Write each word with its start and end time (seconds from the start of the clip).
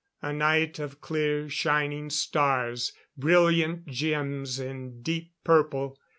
A 0.23 0.33
night 0.33 0.79
of 0.79 0.99
clear 0.99 1.47
shining 1.47 2.09
stars 2.09 2.91
brilliant 3.17 3.85
gems 3.85 4.59
in 4.59 5.03
deep 5.03 5.31
purple. 5.43 5.95